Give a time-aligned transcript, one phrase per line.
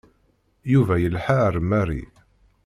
[0.71, 2.03] Yuba yelḥa ar Mary.